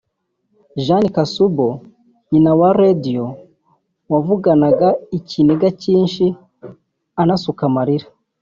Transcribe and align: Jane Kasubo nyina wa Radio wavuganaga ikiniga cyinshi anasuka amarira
Jane 0.85 1.09
Kasubo 1.15 1.67
nyina 2.29 2.51
wa 2.59 2.69
Radio 2.81 3.23
wavuganaga 4.11 4.89
ikiniga 5.17 5.67
cyinshi 5.81 6.25
anasuka 7.21 7.61
amarira 7.69 8.07